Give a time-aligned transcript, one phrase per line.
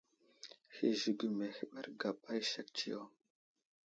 [0.75, 3.01] Hi zigəmi ahəɓerge gapa i sek tsiyo.